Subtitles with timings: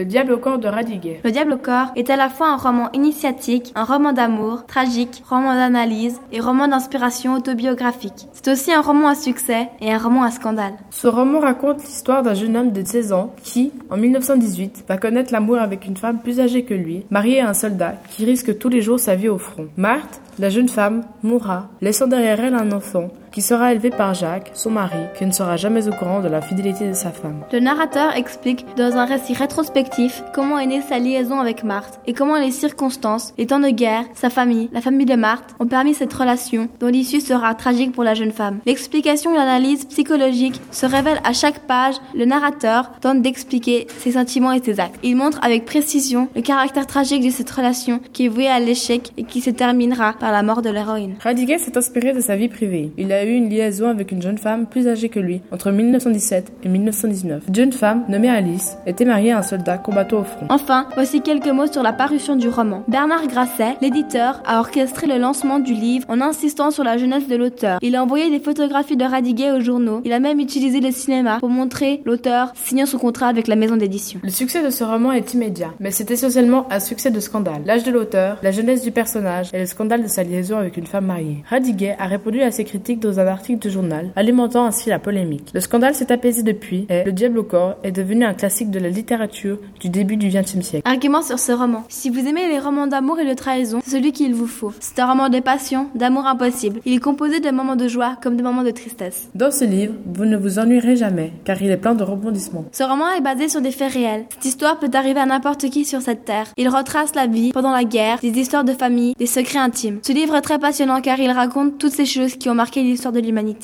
[0.00, 1.20] Le Diable au corps de Radiguet.
[1.22, 5.22] Le Diable au corps est à la fois un roman initiatique, un roman d'amour, tragique,
[5.28, 8.26] roman d'analyse et roman d'inspiration autobiographique.
[8.32, 10.72] C'est aussi un roman à succès et un roman à scandale.
[10.88, 15.34] Ce roman raconte l'histoire d'un jeune homme de 16 ans qui, en 1918, va connaître
[15.34, 18.70] l'amour avec une femme plus âgée que lui, mariée à un soldat qui risque tous
[18.70, 19.68] les jours sa vie au front.
[19.76, 24.50] Marthe, la jeune femme, mourra, laissant derrière elle un enfant qui sera élevé par Jacques,
[24.54, 27.44] son mari, qui ne sera jamais au courant de la fidélité de sa femme.
[27.52, 32.12] Le narrateur explique dans un récit rétrospectif comment est née sa liaison avec Marthe et
[32.12, 35.94] comment les circonstances, les temps de guerre, sa famille, la famille de Marthe ont permis
[35.94, 38.58] cette relation dont l'issue sera tragique pour la jeune femme.
[38.66, 41.96] L'explication et l'analyse psychologique se révèlent à chaque page.
[42.14, 44.98] Le narrateur tente d'expliquer ses sentiments et ses actes.
[45.02, 49.12] Il montre avec précision le caractère tragique de cette relation qui est vouée à l'échec
[49.16, 51.16] et qui se terminera par la mort de l'héroïne.
[51.20, 52.92] Radiguet s'est inspiré de sa vie privée.
[52.96, 56.52] Il a eu une liaison avec une jeune femme plus âgée que lui entre 1917
[56.64, 57.42] et 1919.
[57.46, 60.46] Cette jeune femme, nommée Alice, était mariée à un soldat combattant au front.
[60.48, 62.84] Enfin, voici quelques mots sur la parution du roman.
[62.88, 67.36] Bernard Grasset, l'éditeur, a orchestré le lancement du livre en insistant sur la jeunesse de
[67.36, 67.78] l'auteur.
[67.82, 70.00] Il a envoyé des photographies de Radiguet aux journaux.
[70.04, 73.76] Il a même utilisé le cinéma pour montrer l'auteur signant son contrat avec la maison
[73.76, 74.20] d'édition.
[74.22, 77.62] Le succès de ce roman est immédiat, mais c'est essentiellement un succès de scandale.
[77.64, 80.86] L'âge de l'auteur, la jeunesse du personnage et le scandale de sa liaison avec une
[80.86, 81.44] femme mariée.
[81.48, 85.50] Radiguet a répondu à ces critiques dans un article de journal, alimentant ainsi la polémique.
[85.54, 88.78] Le scandale s'est apaisé depuis et Le Diable au corps est devenu un classique de
[88.78, 90.88] la littérature du début du XXe siècle.
[90.88, 91.84] Argument sur ce roman.
[91.88, 94.72] Si vous aimez les romans d'amour et de trahison, c'est celui qu'il vous faut.
[94.80, 96.80] C'est un roman de passion, d'amour impossible.
[96.84, 99.28] Il est composé de moments de joie comme de moments de tristesse.
[99.34, 102.64] Dans ce livre, vous ne vous ennuierez jamais, car il est plein de rebondissements.
[102.72, 104.26] Ce roman est basé sur des faits réels.
[104.30, 106.46] Cette histoire peut arriver à n'importe qui sur cette terre.
[106.56, 110.00] Il retrace la vie pendant la guerre, des histoires de famille, des secrets intimes.
[110.02, 112.82] Ce livre est très passionnant car il raconte toutes ces choses qui ont marqué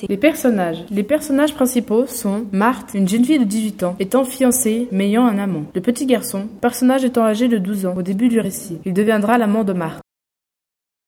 [0.09, 0.85] Les personnages.
[0.91, 5.27] Les personnages principaux sont Marthe, une jeune fille de 18 ans, étant fiancée mais ayant
[5.27, 5.65] un amant.
[5.75, 8.79] Le petit garçon, personnage étant âgé de 12 ans au début du récit.
[8.85, 10.06] Il deviendra l'amant de Marthe.